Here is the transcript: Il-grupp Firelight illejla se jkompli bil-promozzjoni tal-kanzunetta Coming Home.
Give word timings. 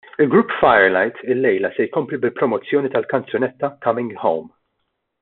Il-grupp 0.23 0.51
Firelight 0.61 1.13
illejla 1.35 1.69
se 1.77 1.85
jkompli 1.89 2.17
bil-promozzjoni 2.25 2.89
tal-kanzunetta 2.97 3.73
Coming 3.85 4.15
Home. 4.25 4.49